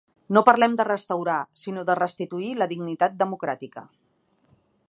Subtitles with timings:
[0.35, 3.89] No parlem de restaurar, sinó de restituir la dignitat democràtica.